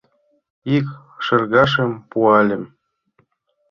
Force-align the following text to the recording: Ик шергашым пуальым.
Ик 0.75 0.87
шергашым 1.25 1.91
пуальым. 2.09 2.63